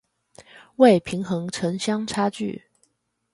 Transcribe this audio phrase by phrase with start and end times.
[0.77, 2.63] 為平衡城鄉差距